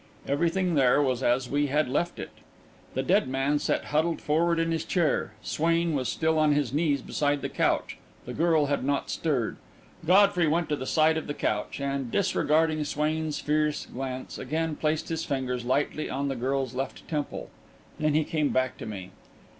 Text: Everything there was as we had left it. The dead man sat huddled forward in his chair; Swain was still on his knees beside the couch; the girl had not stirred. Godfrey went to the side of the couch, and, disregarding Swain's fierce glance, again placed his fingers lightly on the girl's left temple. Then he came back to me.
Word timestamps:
Everything 0.27 0.73
there 0.73 0.99
was 0.99 1.21
as 1.21 1.47
we 1.47 1.67
had 1.67 1.87
left 1.87 2.17
it. 2.17 2.31
The 2.95 3.03
dead 3.03 3.27
man 3.27 3.59
sat 3.59 3.85
huddled 3.93 4.19
forward 4.19 4.57
in 4.57 4.71
his 4.71 4.83
chair; 4.83 5.33
Swain 5.43 5.93
was 5.93 6.09
still 6.09 6.39
on 6.39 6.53
his 6.53 6.73
knees 6.73 7.03
beside 7.03 7.43
the 7.43 7.49
couch; 7.49 7.97
the 8.25 8.33
girl 8.33 8.65
had 8.65 8.83
not 8.83 9.11
stirred. 9.11 9.57
Godfrey 10.03 10.47
went 10.47 10.69
to 10.69 10.75
the 10.75 10.87
side 10.87 11.17
of 11.17 11.27
the 11.27 11.35
couch, 11.35 11.79
and, 11.79 12.09
disregarding 12.09 12.83
Swain's 12.83 13.37
fierce 13.39 13.85
glance, 13.85 14.39
again 14.39 14.75
placed 14.75 15.09
his 15.09 15.23
fingers 15.23 15.65
lightly 15.65 16.09
on 16.09 16.29
the 16.29 16.35
girl's 16.35 16.73
left 16.73 17.07
temple. 17.07 17.51
Then 17.99 18.15
he 18.15 18.23
came 18.23 18.49
back 18.49 18.79
to 18.79 18.87
me. 18.87 19.11